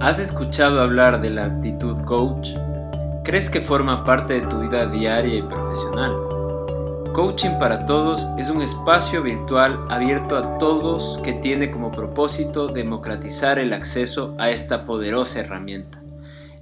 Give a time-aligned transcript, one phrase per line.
[0.00, 2.56] ¿Has escuchado hablar de la actitud coach?
[3.22, 7.12] ¿Crees que forma parte de tu vida diaria y profesional?
[7.12, 13.58] Coaching para Todos es un espacio virtual abierto a todos que tiene como propósito democratizar
[13.58, 16.02] el acceso a esta poderosa herramienta.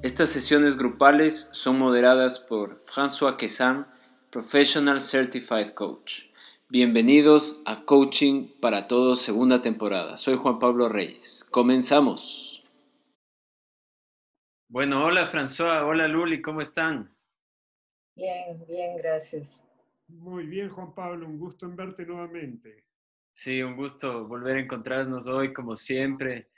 [0.02, 3.86] Estas sesiones grupales son moderadas por François Quessan,
[4.30, 6.22] Professional Certified Coach.
[6.70, 10.16] Bienvenidos a Coaching para Todos segunda temporada.
[10.16, 11.46] Soy Juan Pablo Reyes.
[11.52, 12.47] Comenzamos.
[14.70, 17.08] Bueno, hola François, hola Luli, ¿cómo están?
[18.14, 19.64] Bien, bien, gracias.
[20.08, 22.84] Muy bien, Juan Pablo, un gusto en verte nuevamente.
[23.32, 26.50] Sí, un gusto volver a encontrarnos hoy, como siempre.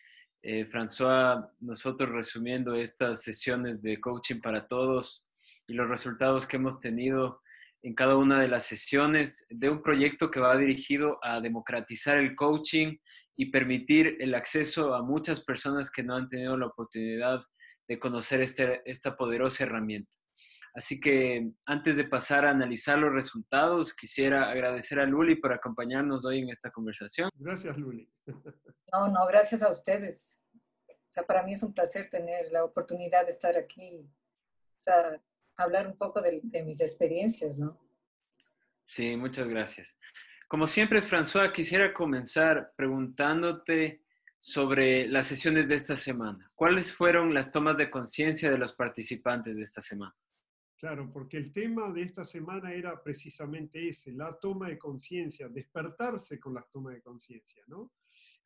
[0.42, 5.28] Eh, François, nosotros resumiendo estas sesiones de coaching para todos
[5.69, 7.41] y los resultados que hemos tenido
[7.83, 12.34] en cada una de las sesiones de un proyecto que va dirigido a democratizar el
[12.34, 12.97] coaching
[13.36, 17.59] y permitir el acceso a muchas personas que no han tenido la oportunidad de
[17.98, 20.10] conocer este, esta poderosa herramienta.
[20.74, 26.24] Así que antes de pasar a analizar los resultados, quisiera agradecer a Luli por acompañarnos
[26.24, 27.28] hoy en esta conversación.
[27.34, 28.08] Gracias, Luli.
[28.92, 30.41] No, no, gracias a ustedes.
[30.88, 34.00] O sea, para mí es un placer tener la oportunidad de estar aquí.
[34.00, 35.22] O sea,
[35.56, 37.78] hablar un poco de, mis experiencias, ¿no?
[38.86, 39.96] Sí, muchas gracias.
[40.48, 44.02] Como siempre, François, quisiera comenzar preguntándote
[44.41, 46.50] sobre las sesiones de esta semana.
[46.55, 50.16] ¿Cuáles fueron las tomas de conciencia de los participantes de esta semana?
[50.78, 56.41] Claro, porque el tema de esta semana era precisamente ese, la toma de conciencia, despertarse
[56.41, 57.92] con la toma de conciencia, ¿no?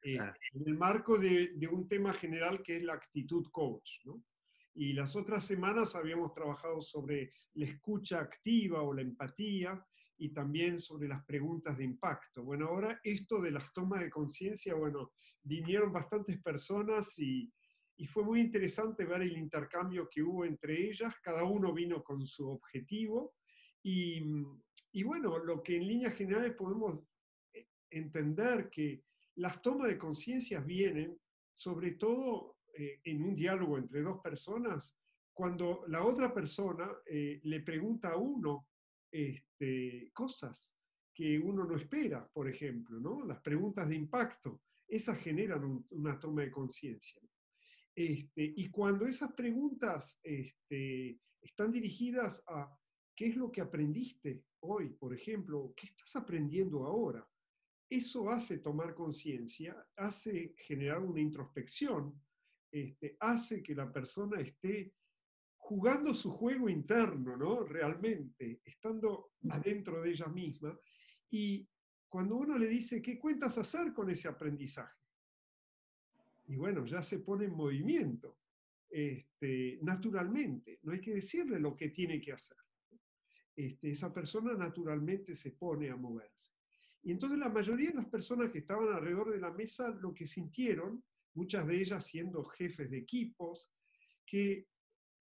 [0.02, 4.20] Eh, en el marco de, de, un tema general que es la actitud coach, ¿no?
[4.74, 9.80] Y las otras semanas habíamos trabajado sobre la escucha activa o la empatía
[10.16, 12.44] y también sobre las preguntas de impacto.
[12.44, 15.12] Bueno, ahora esto de las tomas de conciencia, bueno,
[15.42, 17.52] vinieron bastantes personas y,
[18.06, 21.14] fue muy interesante ver el intercambio que hubo entre ellas.
[21.22, 23.34] Cada uno vino con su objetivo
[23.82, 24.20] y,
[24.92, 27.06] y bueno, lo que en líneas generales podemos
[27.52, 29.04] eh, entender que
[29.36, 31.16] las tomas de conciencia vienen
[31.52, 34.98] sobre todo eh, en un diálogo entre dos personas,
[35.32, 38.66] cuando la otra persona eh, le pregunta a uno
[39.14, 40.74] este, cosas
[41.14, 43.24] que uno no espera, por ejemplo, ¿no?
[43.24, 47.22] Las preguntas de impacto, esas generan una toma de conciencia.
[47.94, 52.76] Este, y cuando esas preguntas este, están dirigidas a
[53.14, 57.24] qué es lo que aprendiste hoy, por ejemplo, qué estás aprendiendo ahora,
[57.88, 62.20] eso hace tomar conciencia, hace generar una introspección
[62.72, 64.92] este, hace que la persona esté
[65.64, 67.64] jugando su juego interno, ¿no?
[67.64, 70.78] Realmente, estando adentro de ella misma.
[71.30, 71.66] Y
[72.06, 75.00] cuando uno le dice, ¿qué cuentas hacer con ese aprendizaje?
[76.48, 78.40] Y bueno, ya se pone en movimiento,
[78.90, 80.80] este, naturalmente.
[80.82, 82.58] No hay que decirle lo que tiene que hacer.
[83.56, 86.50] Este, esa persona naturalmente se pone a moverse.
[87.04, 90.26] Y entonces la mayoría de las personas que estaban alrededor de la mesa lo que
[90.26, 91.02] sintieron
[91.32, 93.72] muchas de ellas siendo jefes de equipos,
[94.26, 94.68] que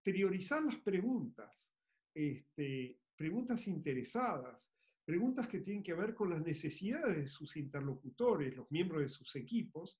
[0.04, 1.74] priorizar las preguntas,
[2.14, 4.70] este, preguntas interesadas,
[5.04, 9.34] preguntas que tienen que ver con las necesidades de sus interlocutores, los miembros de sus
[9.34, 9.98] equipos,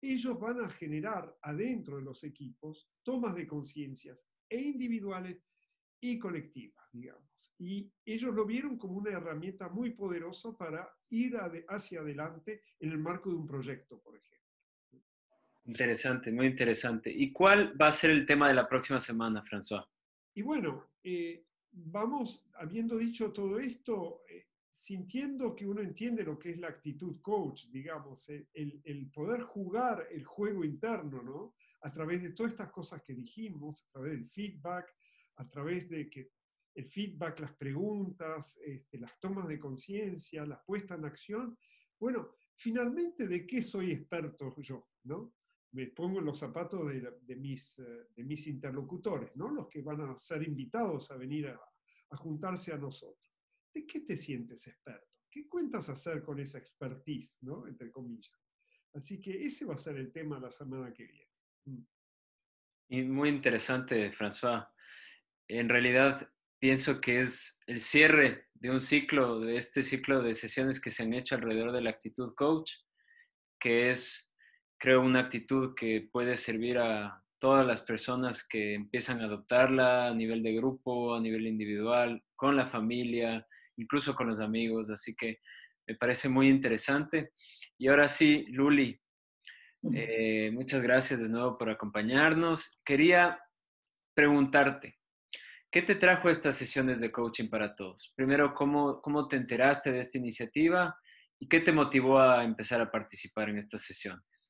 [0.00, 5.42] ellos van a generar adentro de los equipos tomas de conciencias e individuales
[6.00, 7.54] y colectivas, digamos.
[7.58, 11.38] Y ellos lo vieron como una herramienta muy poderosa para ir
[11.68, 14.33] hacia adelante en el marco de un proyecto, por ejemplo.
[15.66, 17.10] Interesante, muy interesante.
[17.10, 19.86] ¿Y cuál va a ser el tema de la próxima semana, François?
[20.34, 26.50] Y bueno, eh, vamos, habiendo dicho todo esto, eh, sintiendo que uno entiende lo que
[26.50, 31.54] es la actitud coach, digamos, el, el, poder jugar el juego interno, ¿no?
[31.82, 34.92] A través de todas estas cosas que dijimos, a través del feedback,
[35.36, 36.30] a través de que
[36.74, 41.58] el feedback, las preguntas, este, las tomas de conciencia, las puestas en acción.
[41.98, 44.88] Bueno, finalmente, ¿de qué soy experto yo?
[45.04, 45.32] ¿no?
[45.74, 49.50] Me pongo en los zapatos de, mis, eh, de mis interlocutores, ¿no?
[49.50, 51.60] los que van a ser invitados a venir a,
[52.16, 53.28] juntarse a nosotros.
[53.74, 55.08] ¿De qué te sientes experto?
[55.28, 57.66] ¿Qué cuentas hacer con esa expertise, ¿no?
[57.66, 58.40] entre comillas?
[58.92, 61.32] Así que ese va a ser el tema la semana que viene.
[61.64, 61.84] Mm.
[62.90, 64.68] Y muy interesante, François.
[65.48, 66.30] En realidad,
[66.60, 71.02] pienso que es el cierre de un ciclo, de este ciclo de sesiones que se
[71.02, 72.70] han hecho alrededor de la actitud coach,
[73.58, 74.33] que es
[74.78, 80.14] creo, una actitud que puede servir a todas las personas que empiezan a adoptarla a
[80.14, 84.90] nivel de grupo, a nivel individual, con la familia, incluso con los amigos.
[84.90, 85.40] Así que
[85.86, 87.32] me parece muy interesante.
[87.78, 88.98] Y ahora sí, Luli,
[89.92, 92.80] Eh, muchas gracias de nuevo por acompañarnos.
[92.86, 93.38] Quería
[94.14, 94.96] preguntarte,
[95.70, 98.10] ¿qué te trajo estas sesiones de coaching para todos?
[98.16, 100.96] Primero, ¿cómo, cómo te enteraste de esta iniciativa
[101.38, 104.43] y qué te motivó a empezar a participar en estas sesiones?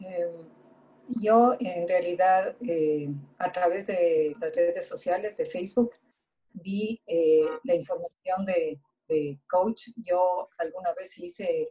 [0.00, 0.48] Em,
[1.20, 3.08] yo en realidad eh,
[3.38, 5.92] a través de las redes sociales de Facebook
[6.52, 9.88] vi eh, la información de, de, coach.
[9.96, 11.70] Yo alguna vez hice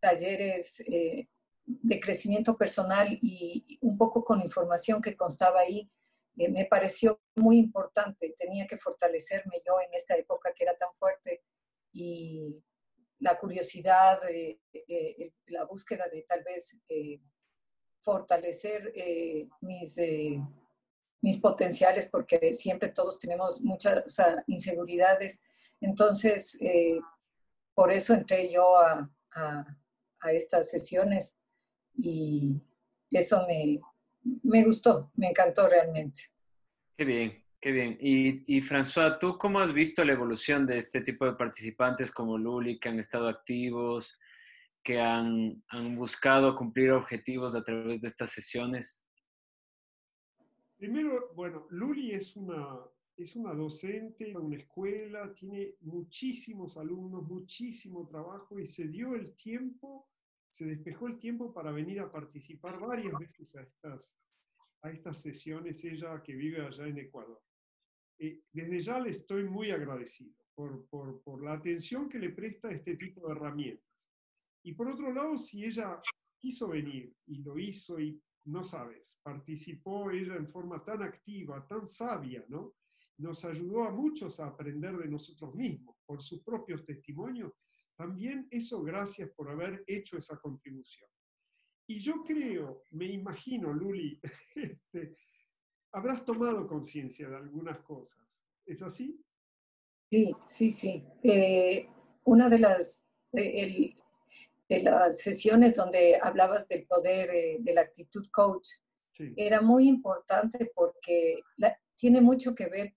[0.00, 1.28] talleres eh,
[1.66, 5.90] de crecimiento personal y un poco con información que constaba ahí.
[6.34, 8.34] me pareció muy importante.
[8.38, 11.42] Tenía que fortalecerme yo en esta época que era tan fuerte
[11.92, 12.56] y
[13.20, 14.18] la curiosidad,
[15.46, 16.76] la búsqueda de tal vez
[18.02, 20.40] fortalecer eh, mis, eh,
[21.20, 24.02] mis potenciales porque siempre todos tenemos muchas
[24.48, 25.40] inseguridades.
[25.80, 26.98] Entonces, eh,
[27.74, 29.76] por eso entré yo a, a,
[30.32, 31.36] estas sesiones
[31.96, 32.54] y
[33.10, 33.80] eso me,
[34.42, 36.22] me, gustó, me encantó realmente.
[36.96, 37.98] Qué bien, qué bien.
[38.00, 42.38] Y, y François, ¿tú cómo has visto la evolución de este tipo de participantes como
[42.38, 44.16] Luli que han estado activos?
[44.82, 45.62] Que han,
[45.96, 49.04] buscado cumplir objetivos a través de estas sesiones?
[50.76, 52.80] Primero, bueno, Luli es una,
[53.16, 59.34] es una docente en una escuela, tiene muchísimos alumnos, muchísimo trabajo y se dio el
[59.36, 60.08] tiempo,
[60.50, 64.18] se despejó el tiempo para venir a participar varias veces a estas,
[64.82, 67.40] a estas sesiones, ella que vive allá en Ecuador.
[68.18, 72.68] Eh, desde ya le estoy muy agradecido por, por, por la atención que le presta
[72.68, 74.11] a este tipo de herramientas.
[74.62, 76.00] Y por otro lado, si ella
[76.38, 81.86] quiso venir y lo hizo y no sabes, participó ella en forma tan activa, tan
[81.86, 82.74] sabia, ¿no?
[83.18, 87.52] Nos ayudó a muchos a aprender de nosotros mismos por sus propios testimonios.
[87.96, 91.08] También eso gracias por haber hecho esa contribución.
[91.86, 94.20] Y yo creo, me imagino, Luli,
[94.54, 95.16] este,
[95.92, 98.46] habrás tomado conciencia de algunas cosas.
[98.64, 99.20] ¿Es así?
[100.10, 101.04] Sí, sí, sí.
[101.22, 101.88] Eh,
[102.24, 103.94] una de las, eh,
[104.72, 108.68] de las sesiones donde hablabas del poder eh, de la actitud coach,
[109.36, 111.38] era muy importante porque
[111.94, 112.94] tiene mucho que ver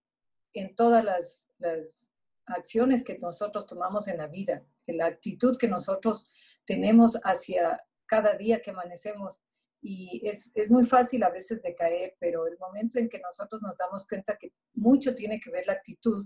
[0.54, 2.12] en todas las, las,
[2.48, 6.32] acciones que nosotros tomamos en la vida, en la actitud que nosotros
[6.64, 9.42] tenemos hacia cada día que amanecemos.
[9.82, 13.64] Y es, es muy fácil a veces de caer, pero el momento en que nosotros
[13.64, 16.24] nos damos cuenta que mucho tiene que ver la actitud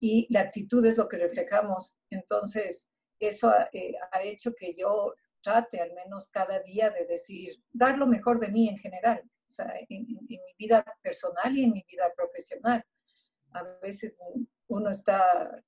[0.00, 2.88] y la actitud es lo que reflejamos, entonces
[3.18, 8.06] eso eh, ha, hecho que yo trate al menos cada día de decir, dar lo
[8.06, 12.12] mejor de mí en general, o sea, en, mi vida personal y en mi vida
[12.14, 12.84] profesional.
[13.52, 14.18] A veces
[14.66, 15.62] uno está,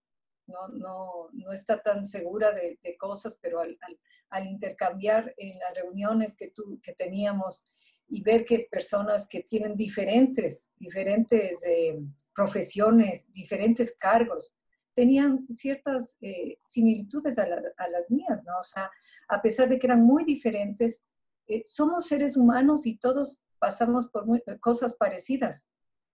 [0.47, 6.51] no, no, no está tan segura de, cosas, pero al, intercambiar en las reuniones que,
[6.51, 7.65] tú, que teníamos
[8.07, 11.99] y ver que personas que tienen diferentes, diferentes eh,
[12.35, 14.57] profesiones, diferentes cargos,
[15.01, 18.59] tenían ciertas eh, similitudes a, las mías, ¿no?
[18.59, 18.91] O sea,
[19.29, 21.03] a pesar de que eran muy diferentes,
[21.47, 24.27] eh, somos seres humanos y todos pasamos por
[24.61, 25.71] cosas parecidas.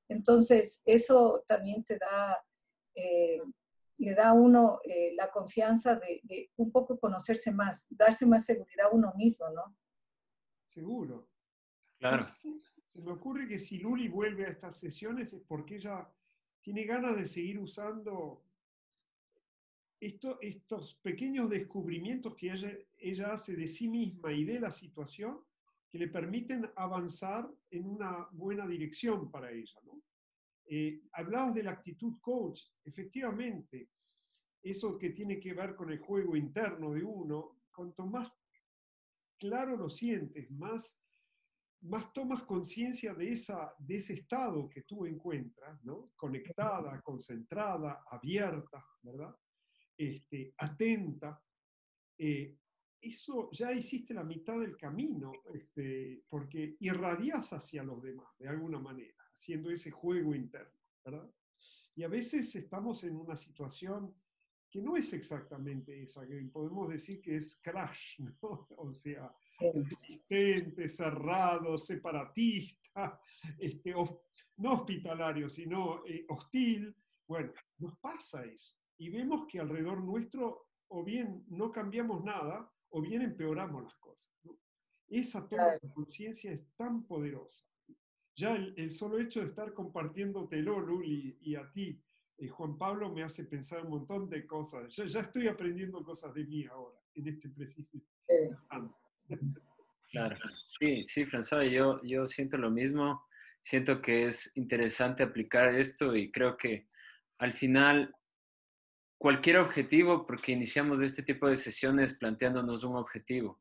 [0.08, 2.38] Entonces, eso también te da,
[2.94, 3.40] eh,
[3.98, 4.78] le da a uno
[5.16, 9.76] la confianza de, un poco conocerse más, darse más seguridad a uno mismo, ¿no?
[10.64, 11.28] Seguro.
[11.98, 12.28] Claro.
[12.36, 16.08] se me ocurre que si Luli vuelve a estas sesiones es porque ella
[16.60, 18.45] tiene ganas de seguir usando
[20.00, 25.40] estos pequeños descubrimientos que ella, hace de sí misma y de la situación
[25.88, 29.80] que le permiten avanzar en una buena dirección para ella.
[29.84, 30.02] ¿no?
[30.66, 33.88] Eh, hablabas de la actitud coach, efectivamente,
[34.62, 38.32] eso que tiene que ver con el juego interno de uno, cuanto más
[39.38, 40.98] claro lo sientes, más,
[41.82, 43.38] más tomas conciencia de,
[43.78, 46.10] de ese estado que tú encuentras, ¿no?
[46.16, 49.36] conectada, concentrada, abierta, ¿verdad?
[49.96, 51.42] Este, atenta,
[52.18, 52.56] eh,
[53.00, 58.78] eso ya hiciste la mitad del camino, este, porque irradias hacia los demás de alguna
[58.78, 61.30] manera, haciendo ese juego interno, ¿verdad?
[61.94, 64.14] Y a veces estamos en una situación
[64.68, 68.36] que no es exactamente esa, que podemos decir que es crash, ¿no?
[68.76, 69.32] O sea,
[69.74, 73.18] resistente, cerrado, separatista,
[73.58, 73.94] este,
[74.56, 76.94] no hospitalario, sino eh, hostil.
[77.26, 83.00] Bueno, nos pasa eso y vemos que alrededor nuestro o bien no cambiamos nada o
[83.00, 84.32] bien empeoramos las cosas.
[85.08, 87.66] Esa toma de conciencia es tan poderosa.
[88.34, 92.02] Ya el, solo hecho de estar compartiéndotelo, Luli, y a ti,
[92.36, 94.94] eh, Juan Pablo, me hace pensar un montón de cosas.
[94.94, 98.94] Ya, ya estoy aprendiendo cosas de mí ahora, en este preciso instante.
[100.08, 103.26] Claro, sí, sí, François, yo, yo siento lo mismo.
[103.60, 106.86] Siento que es interesante aplicar esto y creo que
[107.38, 108.15] al final
[109.18, 113.60] cualquier objetivo, porque iniciamos este tipo de sesiones planteándonos un objetivo.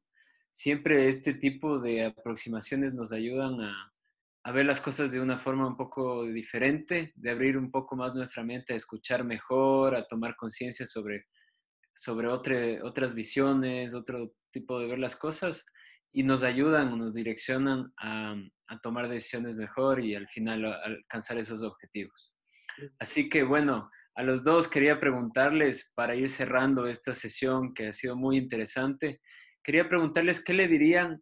[0.51, 3.93] Siempre este tipo de aproximaciones nos ayudan a,
[4.43, 8.13] a ver las cosas de una forma un poco diferente, de abrir un poco más
[8.13, 11.25] nuestra mente, a escuchar mejor, a tomar conciencia sobre,
[11.95, 15.65] sobre otras visiones, otro tipo de ver las cosas
[16.11, 18.35] y nos ayudan, nos direccionan a,
[18.67, 22.33] a tomar decisiones mejor y al final alcanzar esos objetivos.
[22.99, 27.91] Así que bueno, a los dos quería preguntarles para ir cerrando esta sesión que ha
[27.91, 29.21] sido muy interesante,
[29.61, 31.21] quería preguntarles qué le dirían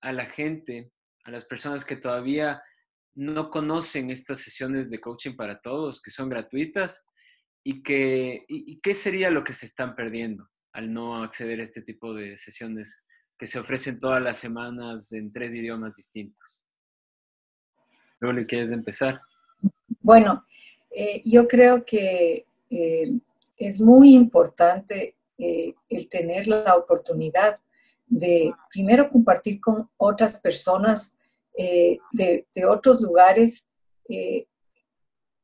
[0.00, 0.92] a la gente
[1.24, 2.62] a las personas que todavía
[3.14, 7.04] no conocen estas sesiones de coaching para todos, que son gratuitas,
[7.64, 11.82] y, que, y, qué sería lo que se están perdiendo al no acceder a este
[11.82, 13.04] tipo de sesiones
[13.36, 16.64] que se ofrecen todas las semanas en tres idiomas distintos.
[18.20, 19.20] Le quieres empezar.
[20.00, 20.46] Bueno,
[20.98, 23.12] eh, yo creo que eh,
[23.58, 27.60] es muy importante eh, el tener la oportunidad
[28.06, 31.14] de primero compartir con otras personas
[32.12, 33.66] de, otros lugares,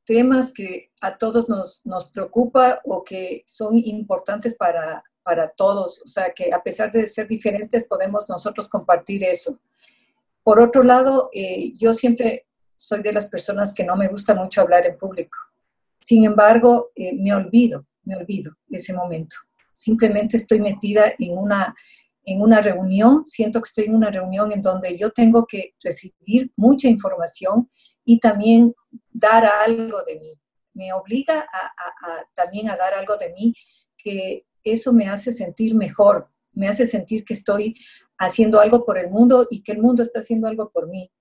[0.05, 6.03] temas que a todos nos, nos preocupa o que son importantes para, para todos.
[6.03, 9.59] O sea, que a pesar de ser diferentes, podemos nosotros compartir eso.
[10.43, 11.31] Por otro lado,
[11.75, 12.47] yo siempre
[12.83, 15.39] soy de las personas que no me gusta mucho hablar en público.
[16.01, 19.37] Sin embargo, me olvido, me olvido ese momento.
[19.73, 21.77] Simplemente estoy metida en una,
[22.25, 26.51] en una reunión, siento que estoy en una reunión en donde yo tengo que recibir
[26.57, 27.71] mucha información
[28.05, 28.75] y también
[29.13, 30.33] dar algo de mí.
[30.75, 33.55] Me obliga a, también a dar algo de mí,
[33.97, 37.77] que eso me hace sentir mejor, me hace sentir que estoy
[38.19, 41.13] haciendo algo por el mundo y que el mundo está haciendo algo por mí.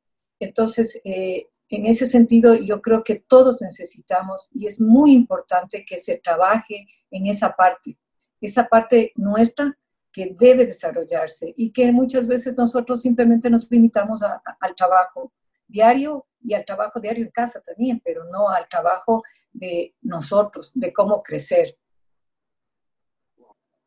[0.41, 5.99] Entonces, eh, en ese sentido, yo creo que todos necesitamos y es muy importante que
[5.99, 7.97] se trabaje en esa parte,
[8.41, 9.77] esa parte nuestra
[10.11, 15.31] que debe desarrollarse y que muchas veces nosotros simplemente nos limitamos al trabajo
[15.67, 19.21] diario y al trabajo diario en casa también, pero no al trabajo
[19.53, 21.77] de nosotros, de cómo crecer.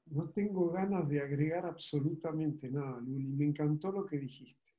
[0.06, 3.26] No tengo ganas de agregar absolutamente nada, Luli.
[3.26, 4.73] Me encantó lo que dijiste.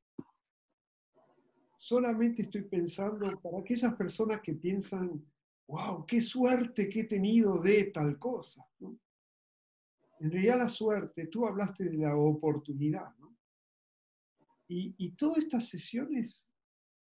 [1.85, 5.23] Solamente estoy pensando para aquellas personas que piensan,
[5.67, 8.67] wow, qué suerte que he tenido de tal cosa.
[8.79, 8.97] ¿no?
[10.19, 13.37] En realidad la suerte, tú hablaste de la oportunidad, ¿no?
[14.67, 16.49] Y, y todas estas sesiones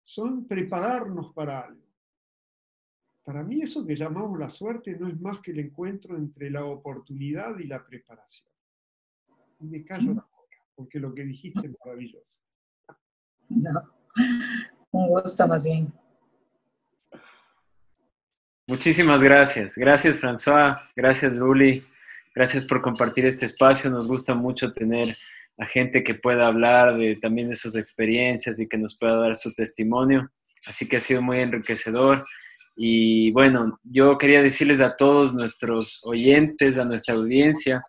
[0.02, 1.86] son prepararnos para algo.
[3.24, 6.66] Para mí eso que llamamos la suerte no es más que el encuentro entre la
[6.66, 8.52] oportunidad y la preparación.
[9.58, 12.42] Y me callo la boca, porque lo que dijiste es maravilloso.
[13.48, 13.95] No,
[14.90, 15.92] un gusto más bien.
[18.66, 19.76] Muchísimas gracias.
[19.76, 20.82] Gracias, François.
[20.96, 21.84] Gracias, Luli.
[22.34, 23.90] Gracias por compartir este espacio.
[23.90, 25.16] Nos gusta mucho tener
[25.58, 29.36] a gente que pueda hablar de, también de sus experiencias y que nos pueda dar
[29.36, 30.30] su testimonio.
[30.66, 32.24] Así que ha sido muy enriquecedor.
[32.76, 37.82] Y bueno, yo quería decirles a todos nuestros oyentes, a nuestra audiencia,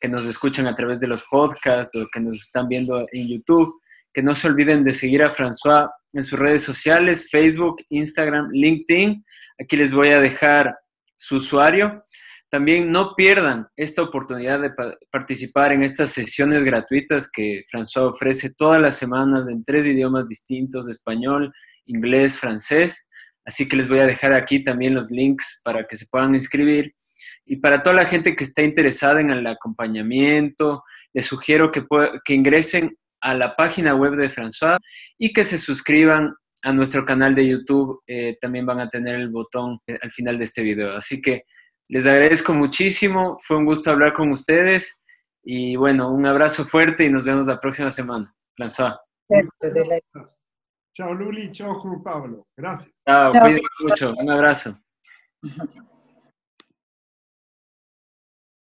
[0.00, 3.80] que nos escuchan a través de los podcasts o que nos están viendo en YouTube,
[4.12, 9.24] que no se olviden de seguir a François en sus redes sociales, Facebook, Instagram, LinkedIn.
[9.60, 10.76] Aquí les voy a dejar
[11.16, 12.02] su usuario.
[12.50, 14.72] También no pierdan esta oportunidad de
[15.10, 20.88] participar en estas sesiones gratuitas que François ofrece todas las semanas en tres idiomas distintos,
[20.88, 21.52] español,
[21.86, 23.08] inglés, francés.
[23.44, 26.92] Así que les voy a dejar aquí también los links para que se puedan inscribir.
[27.46, 31.84] Y para toda la gente que está interesada en el acompañamiento, les sugiero que,
[32.24, 34.78] que ingresen a la página web de François
[35.18, 38.02] y que se suscriban a nuestro canal de YouTube.
[38.06, 40.94] Eh, también van a tener el botón eh, al final de este video.
[40.94, 41.44] Así que
[41.88, 45.02] les agradezco muchísimo, fue un gusto hablar con ustedes
[45.42, 48.34] y bueno, un abrazo fuerte y nos vemos la próxima semana.
[48.56, 48.98] François.
[50.92, 52.46] Chao Luli, chao Juan Pablo.
[52.56, 52.92] Gracias.
[53.06, 54.12] Chao, cuídense mucho.
[54.16, 54.78] Un abrazo.